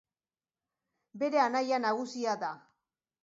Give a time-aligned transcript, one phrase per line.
[1.23, 2.53] Bere anaia nagusia da.